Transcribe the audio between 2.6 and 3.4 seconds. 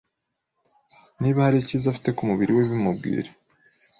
bimubwire